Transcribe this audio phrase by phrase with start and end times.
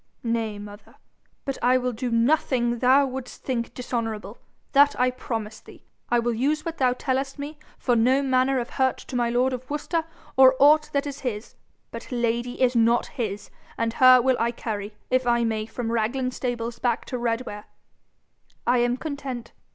[0.23, 0.95] 'Nay, mother;
[1.45, 4.39] but I will do nothing THOU wouldst think dishonourable
[4.71, 5.83] that I promise thee.
[6.09, 9.53] I will use what thou tellest me for no manner of hurt to my lord
[9.53, 10.03] of Worcester
[10.35, 11.53] or aught that is his.
[11.91, 16.31] But Lady is not his, and her will I carry, if I may, from Raglan
[16.31, 17.65] stables back to Redware.'
[18.65, 19.51] 'I am content.